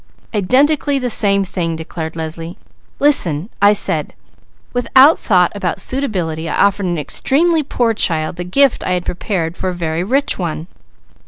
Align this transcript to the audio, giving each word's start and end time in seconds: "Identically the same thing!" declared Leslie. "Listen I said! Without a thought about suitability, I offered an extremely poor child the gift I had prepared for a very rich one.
"Identically 0.33 0.97
the 0.97 1.11
same 1.11 1.43
thing!" 1.43 1.75
declared 1.75 2.15
Leslie. 2.15 2.57
"Listen 2.99 3.51
I 3.61 3.73
said! 3.73 4.15
Without 4.73 5.13
a 5.13 5.17
thought 5.17 5.51
about 5.53 5.79
suitability, 5.79 6.49
I 6.49 6.55
offered 6.55 6.87
an 6.87 6.97
extremely 6.97 7.61
poor 7.61 7.93
child 7.93 8.37
the 8.37 8.43
gift 8.43 8.83
I 8.83 8.93
had 8.93 9.05
prepared 9.05 9.55
for 9.57 9.69
a 9.69 9.73
very 9.75 10.03
rich 10.03 10.39
one. 10.39 10.65